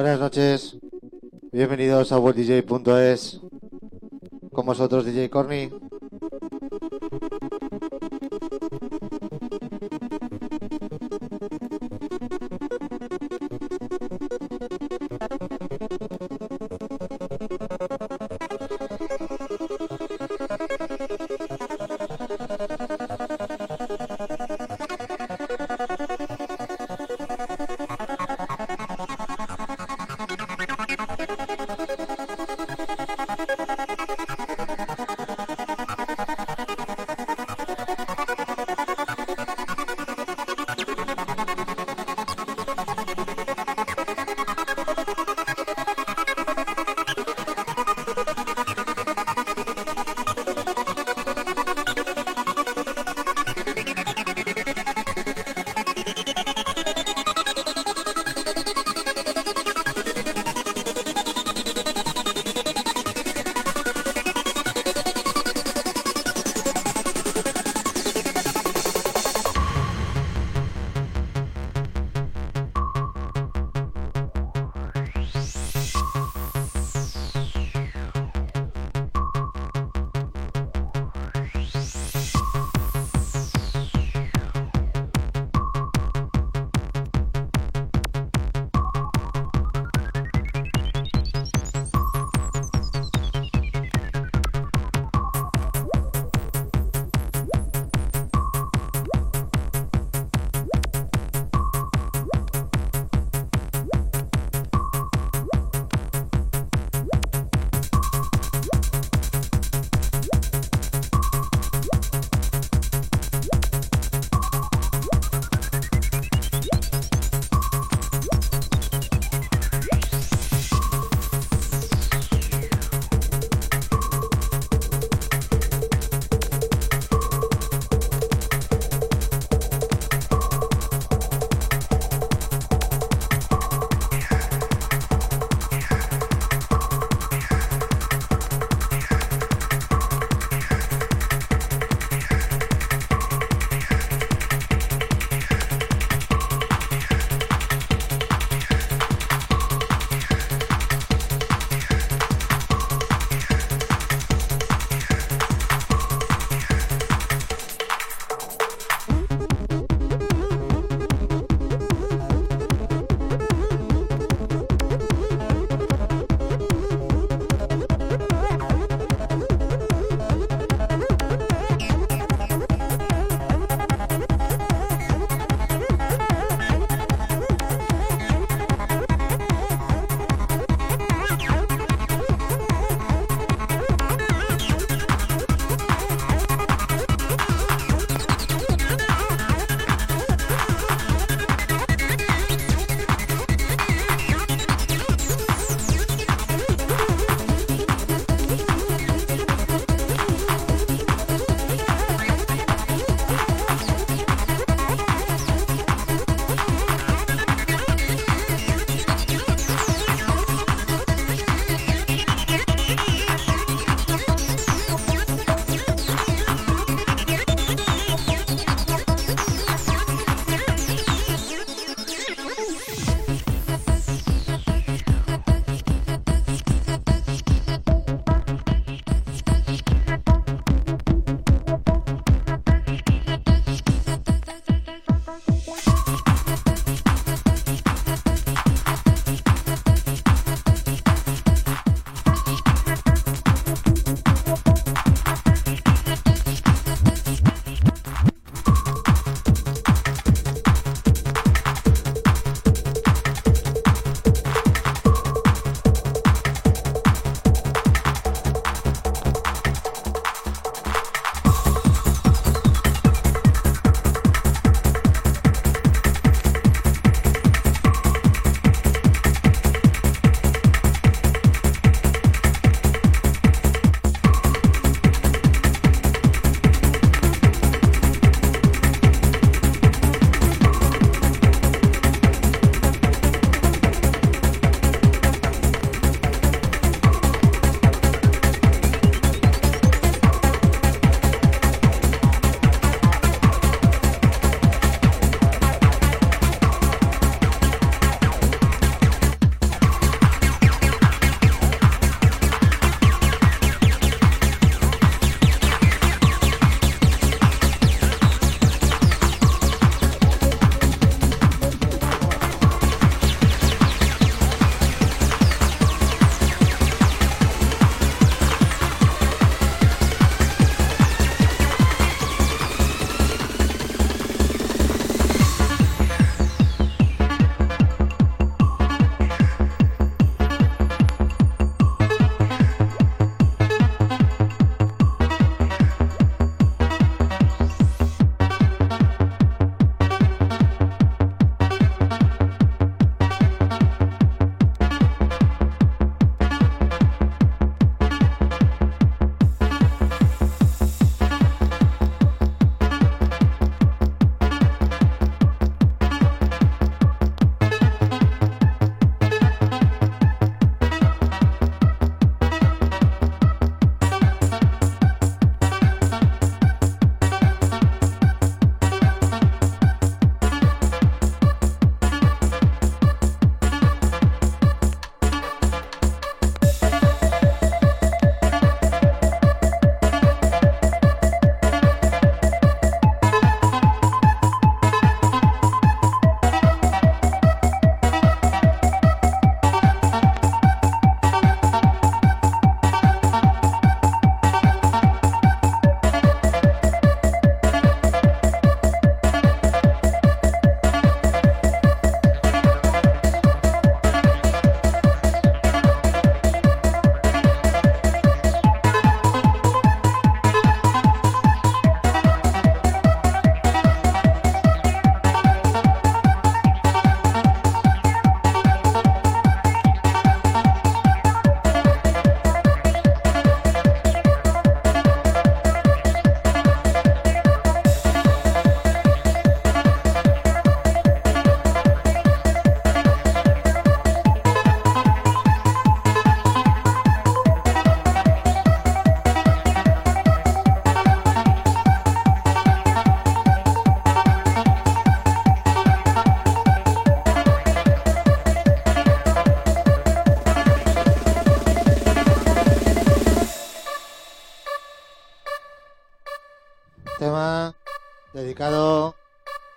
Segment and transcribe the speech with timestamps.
[0.00, 0.78] Buenas noches,
[1.52, 3.38] bienvenidos a worlddj.es.
[4.50, 5.70] Con vosotros DJ Corny.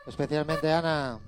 [0.05, 1.21] Especialmente Ana.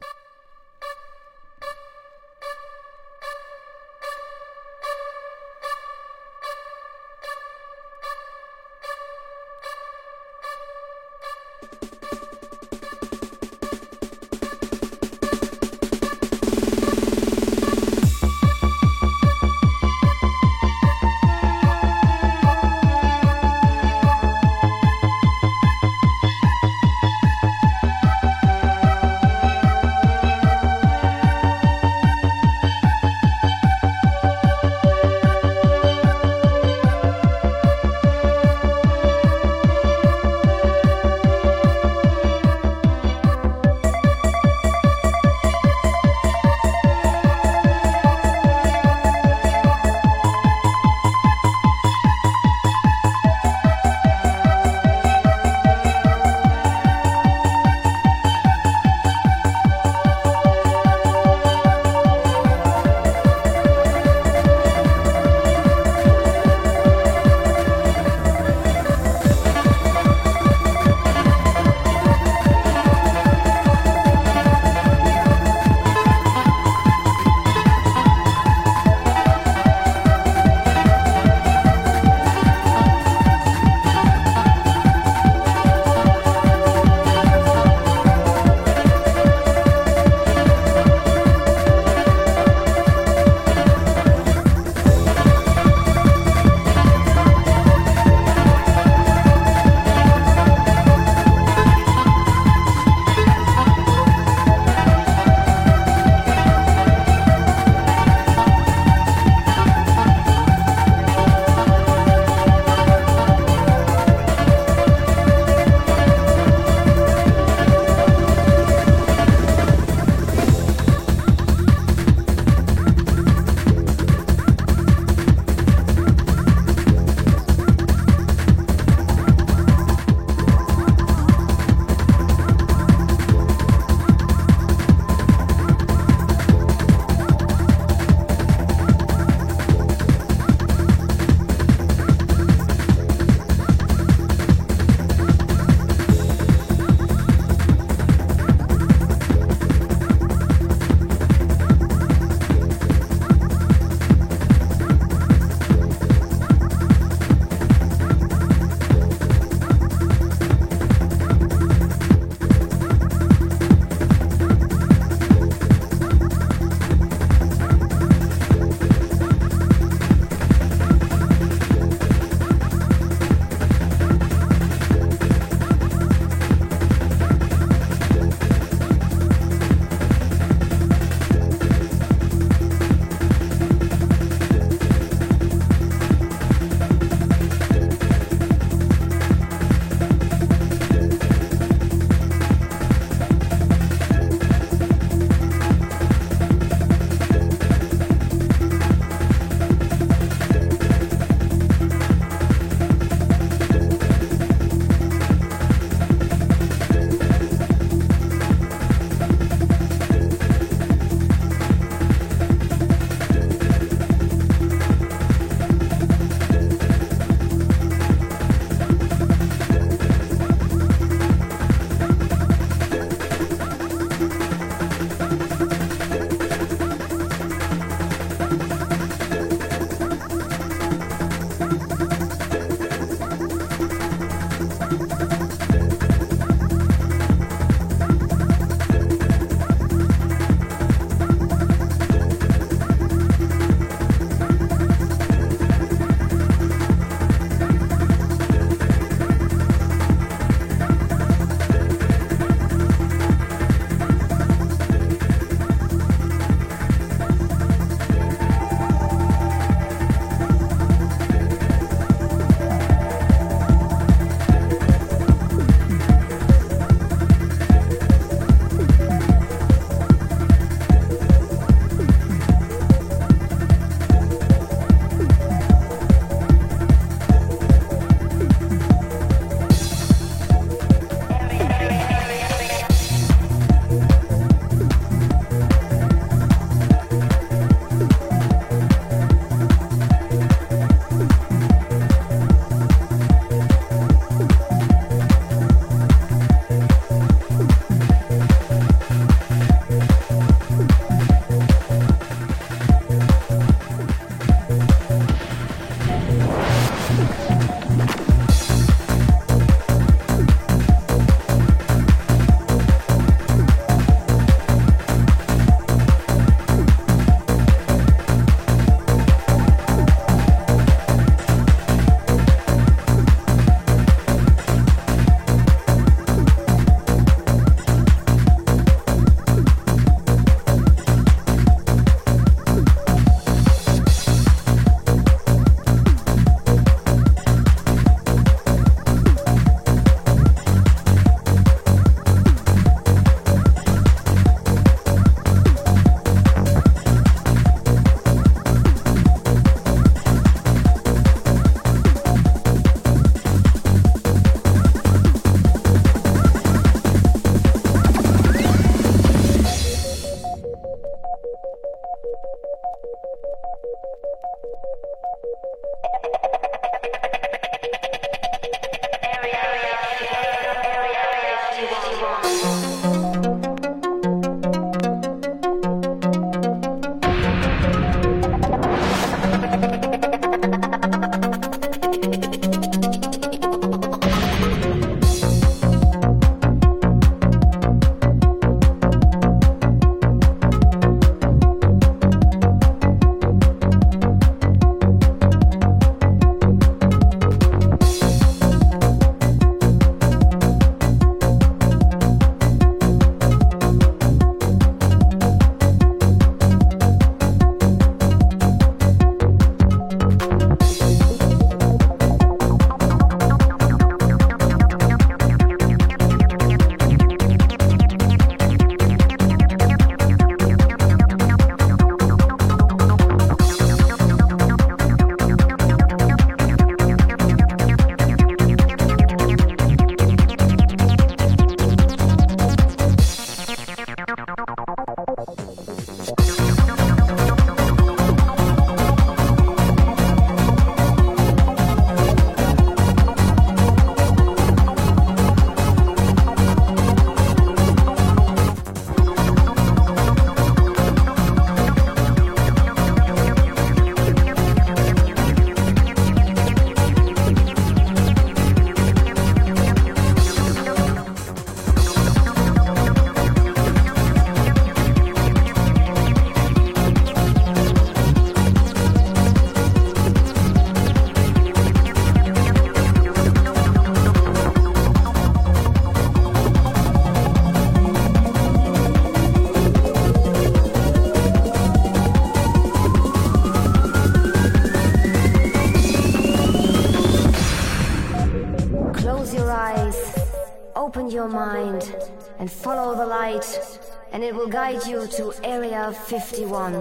[494.46, 496.94] It will guide you to Area 51.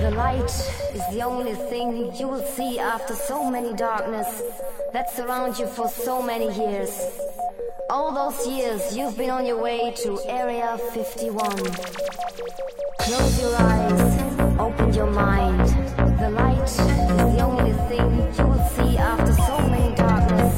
[0.00, 0.52] The light
[0.94, 4.42] is the only thing you will see after so many darkness
[4.94, 6.92] that surround you for so many years.
[7.90, 11.50] All those years you've been on your way to Area 51.
[13.00, 15.68] Close your eyes, open your mind.
[16.18, 16.76] The light is
[17.36, 18.08] the only thing
[18.38, 20.56] you will see after so many darkness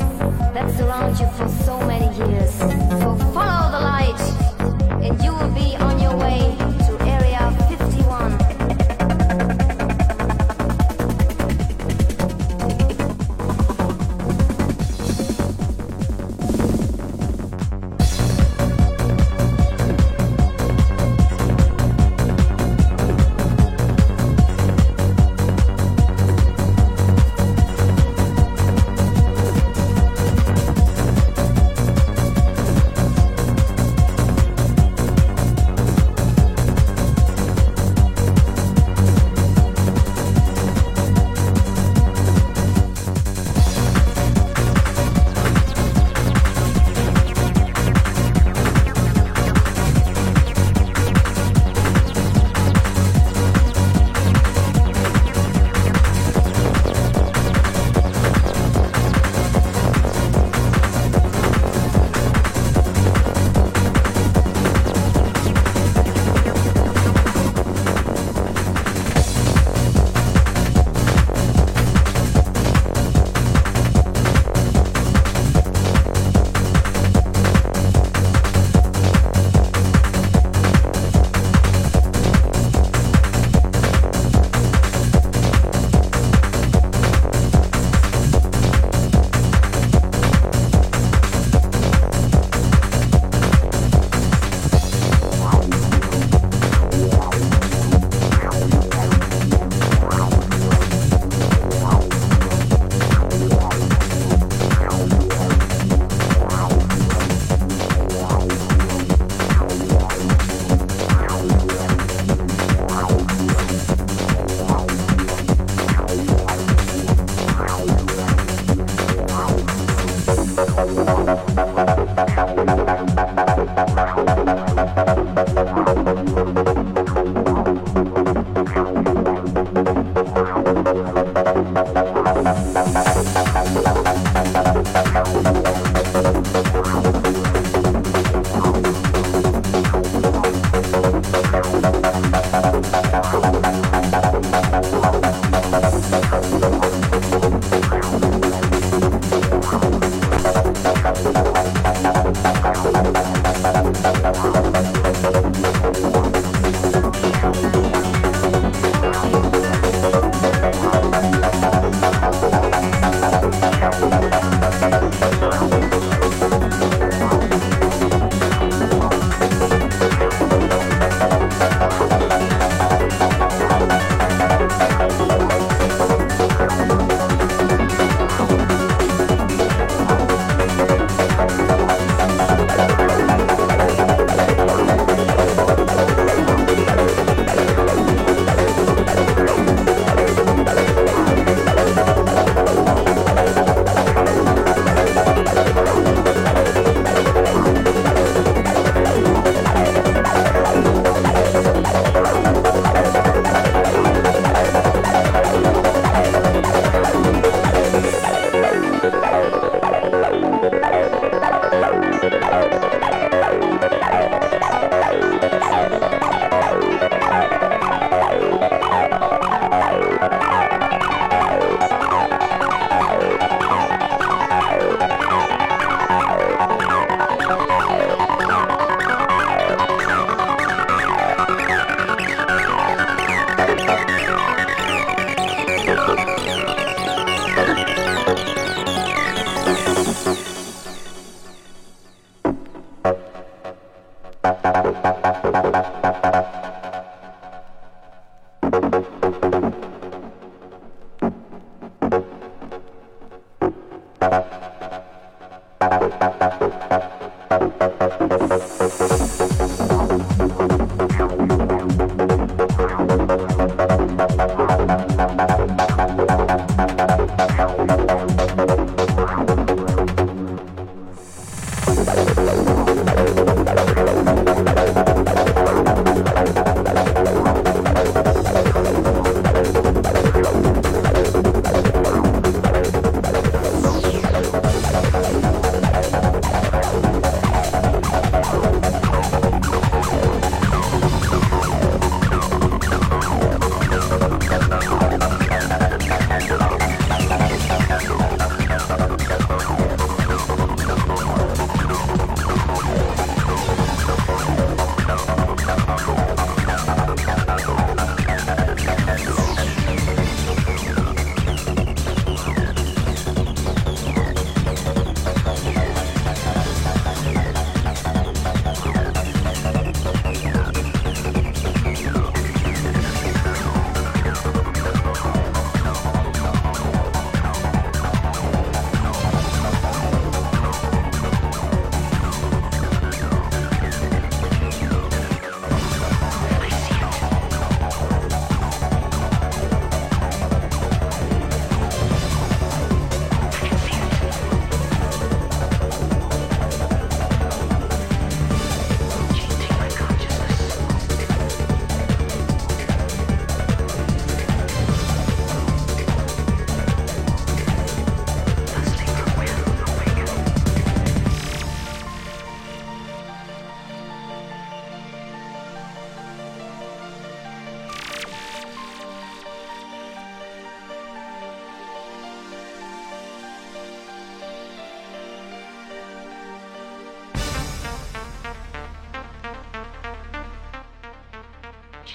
[0.54, 2.73] that surround you for so many years.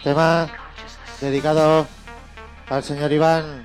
[0.09, 0.49] Tema
[1.21, 1.85] dedicado
[2.67, 3.63] al señor Iván.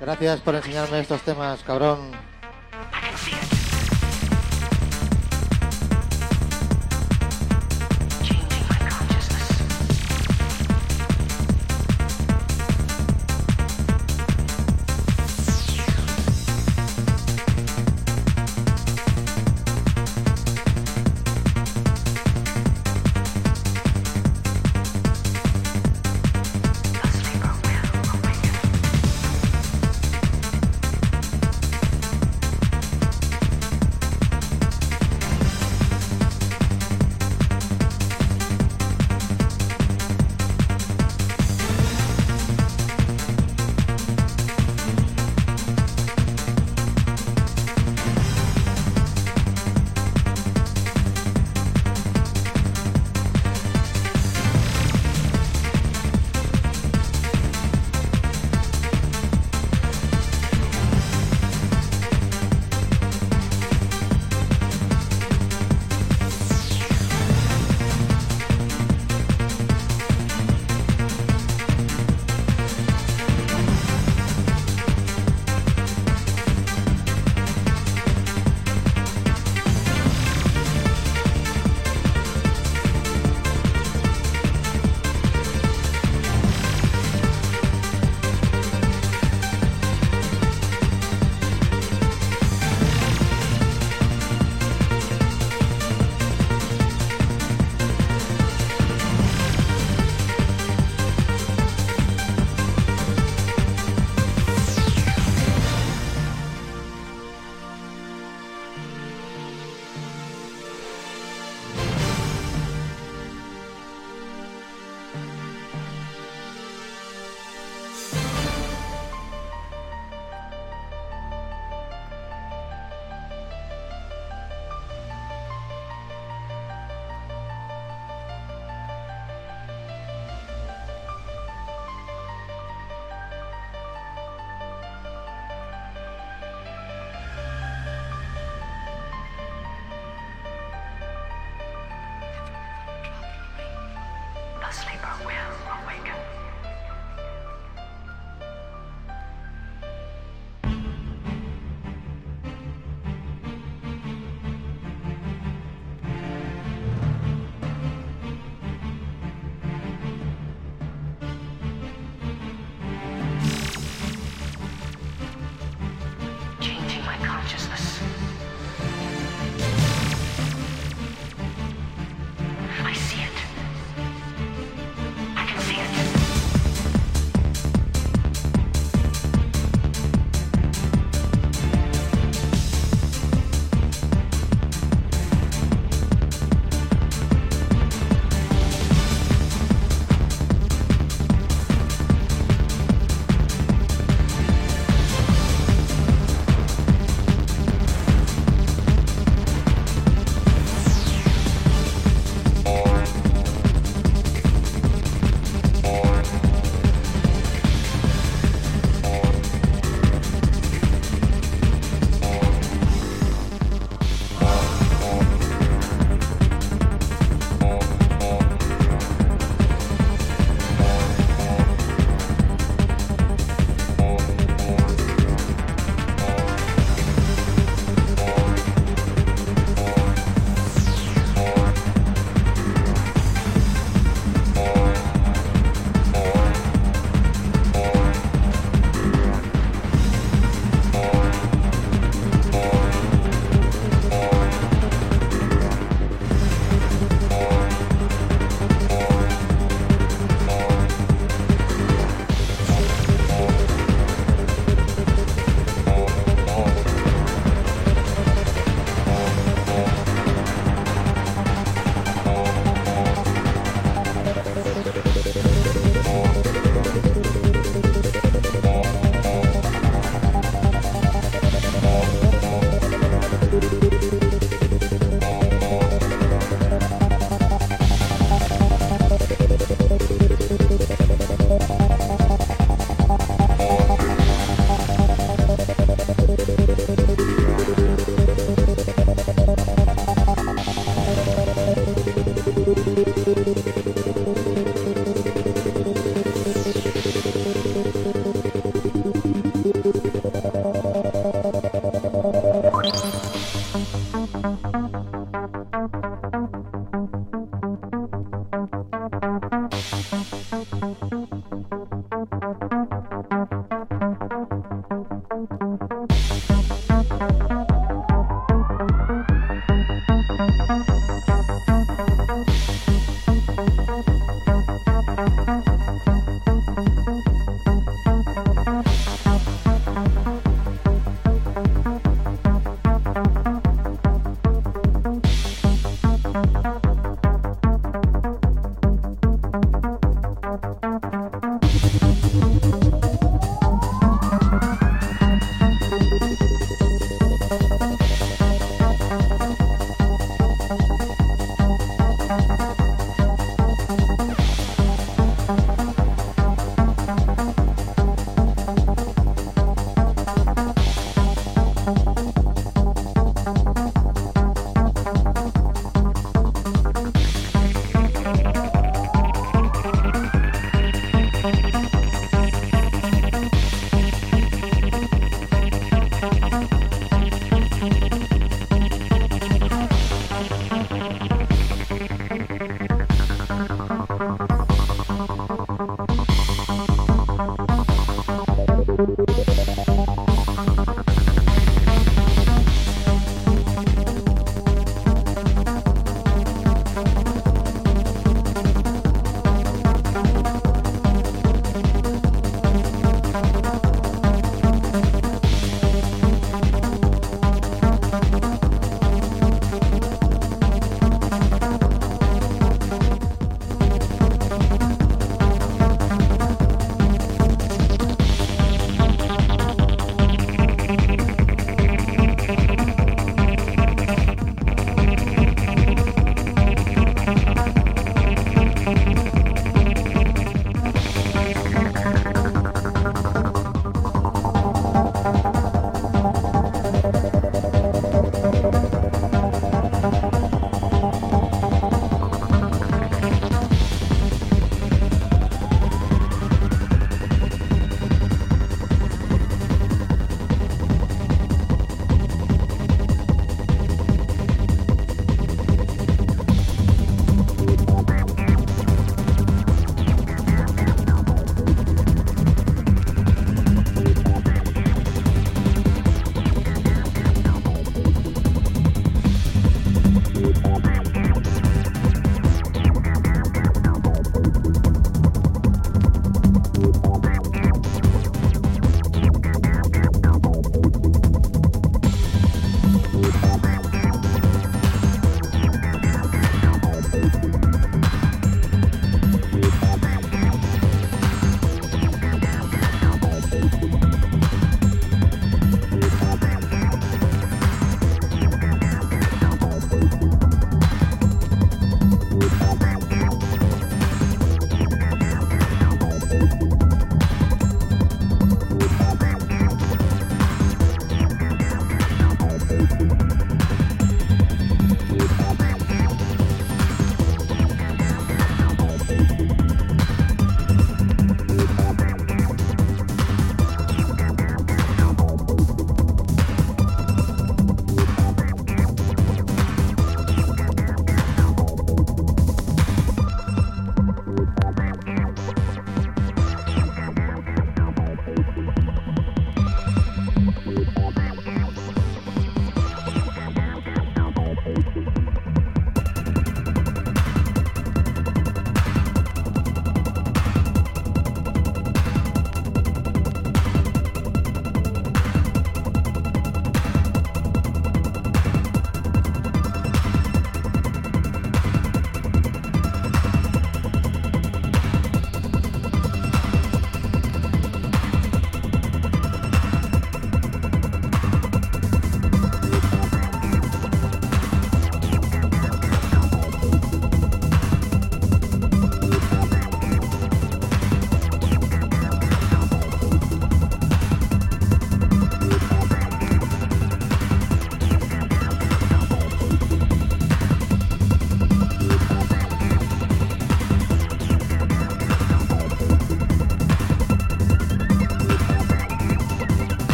[0.00, 2.12] Gracias por enseñarme estos temas, cabrón.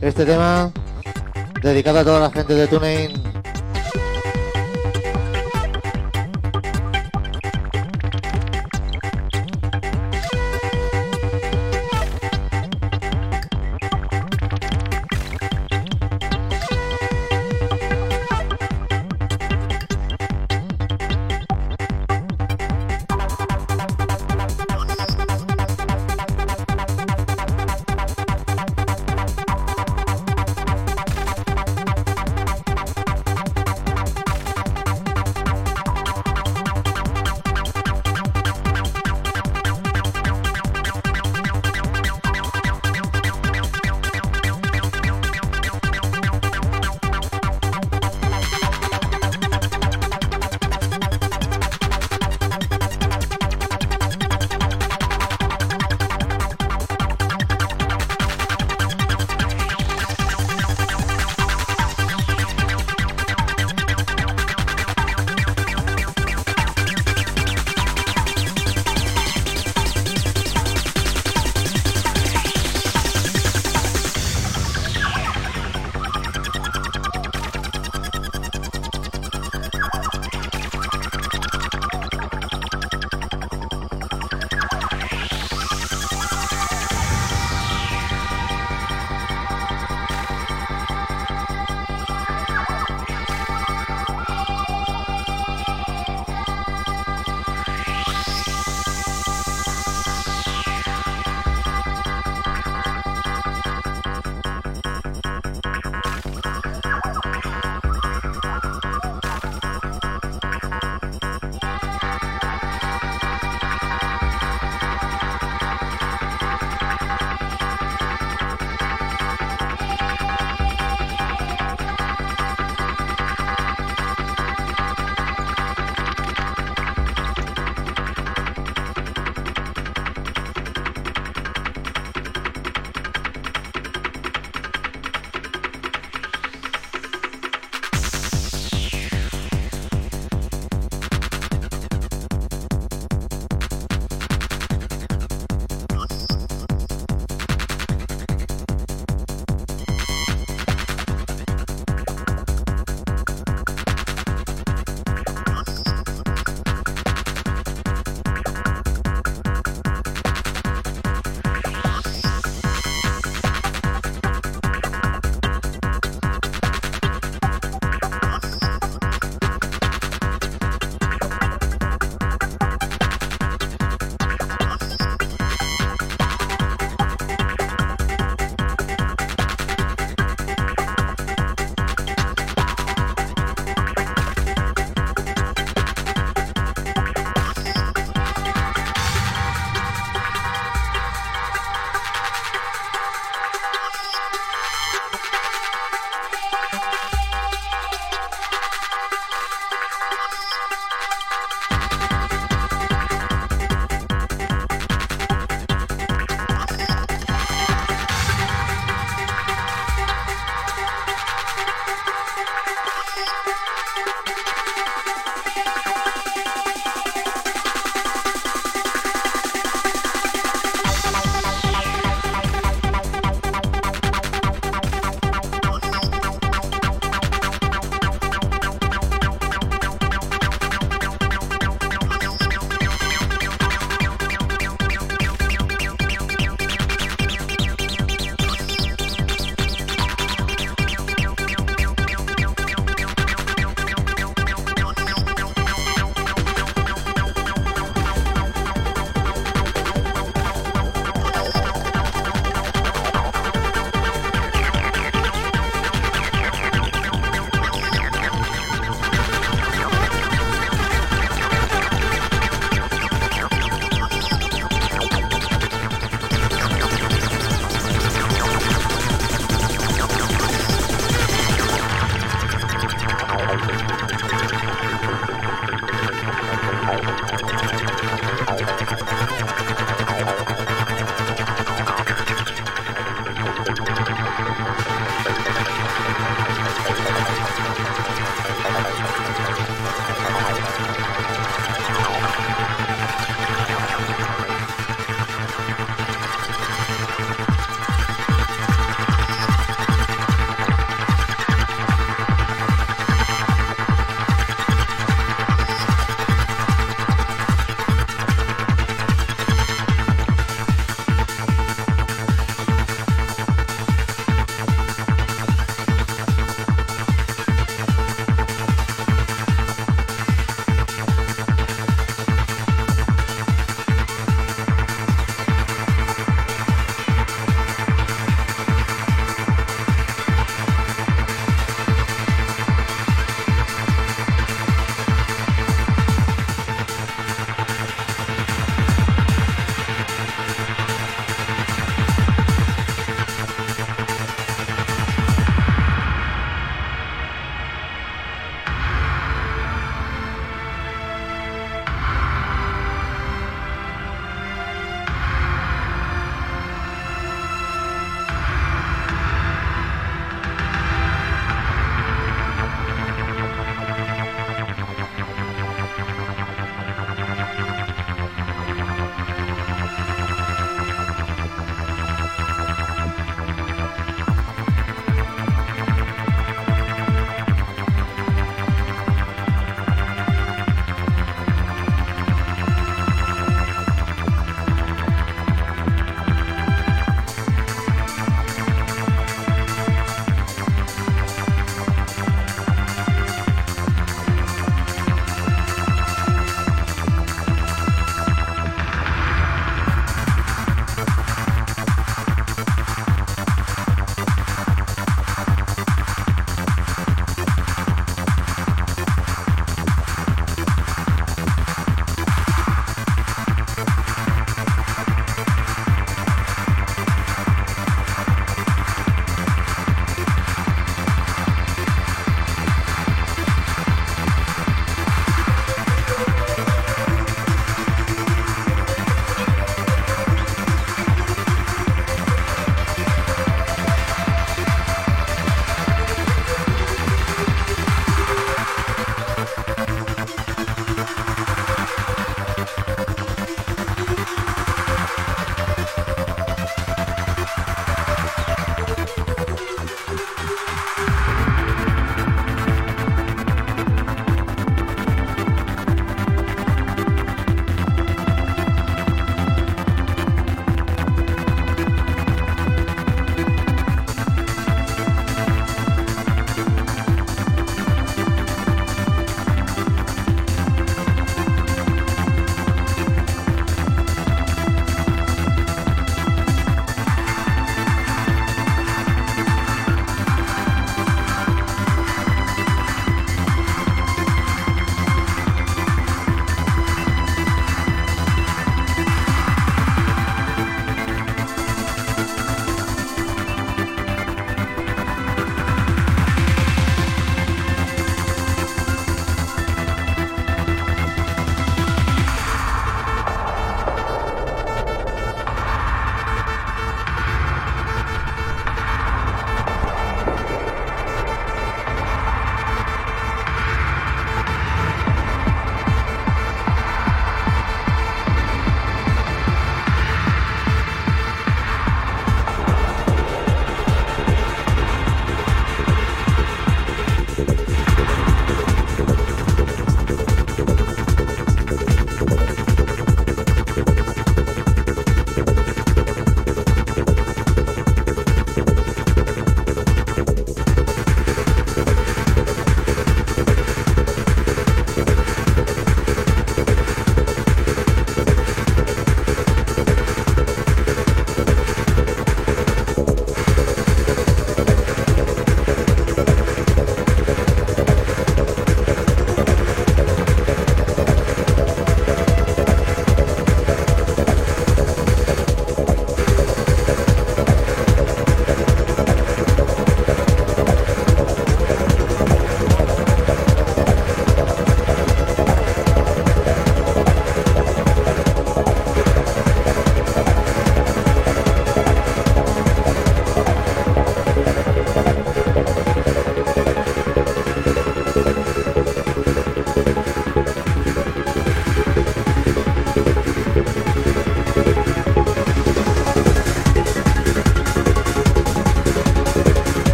[0.00, 0.70] Este tema
[1.60, 3.19] dedicado a toda la gente de TuneIn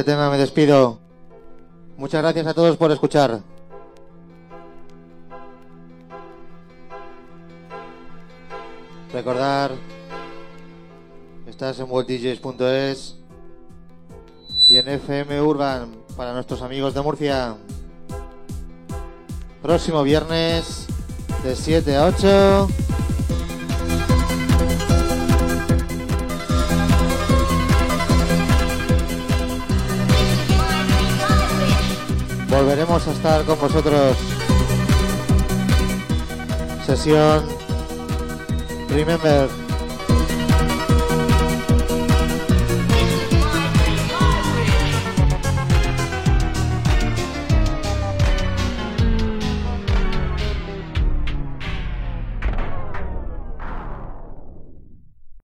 [0.00, 0.98] este tema me despido.
[1.98, 3.42] Muchas gracias a todos por escuchar.
[9.12, 9.72] Recordar,
[11.46, 13.16] estás en worlddjs.es
[14.70, 17.56] y en FM Urban para nuestros amigos de Murcia.
[19.60, 20.86] Próximo viernes
[21.44, 22.68] de 7 a 8.
[32.50, 34.16] Volveremos a estar con vosotros.
[36.84, 37.44] Sesión
[38.88, 39.59] Remember